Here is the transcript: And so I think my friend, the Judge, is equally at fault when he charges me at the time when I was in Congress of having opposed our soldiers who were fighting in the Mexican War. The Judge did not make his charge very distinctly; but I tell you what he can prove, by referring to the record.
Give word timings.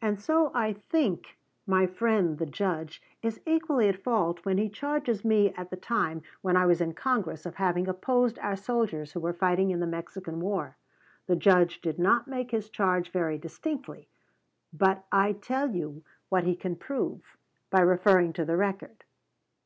And 0.00 0.18
so 0.18 0.50
I 0.54 0.72
think 0.72 1.36
my 1.66 1.86
friend, 1.86 2.38
the 2.38 2.46
Judge, 2.46 3.02
is 3.20 3.42
equally 3.44 3.90
at 3.90 4.02
fault 4.02 4.42
when 4.42 4.56
he 4.56 4.70
charges 4.70 5.22
me 5.22 5.52
at 5.52 5.68
the 5.68 5.76
time 5.76 6.22
when 6.40 6.56
I 6.56 6.64
was 6.64 6.80
in 6.80 6.94
Congress 6.94 7.44
of 7.44 7.56
having 7.56 7.86
opposed 7.86 8.38
our 8.38 8.56
soldiers 8.56 9.12
who 9.12 9.20
were 9.20 9.34
fighting 9.34 9.70
in 9.70 9.80
the 9.80 9.86
Mexican 9.86 10.40
War. 10.40 10.78
The 11.26 11.36
Judge 11.36 11.82
did 11.82 11.98
not 11.98 12.26
make 12.26 12.52
his 12.52 12.70
charge 12.70 13.10
very 13.10 13.36
distinctly; 13.36 14.08
but 14.72 15.04
I 15.12 15.34
tell 15.34 15.70
you 15.74 16.02
what 16.30 16.44
he 16.44 16.56
can 16.56 16.76
prove, 16.76 17.36
by 17.68 17.80
referring 17.80 18.32
to 18.32 18.46
the 18.46 18.56
record. 18.56 19.04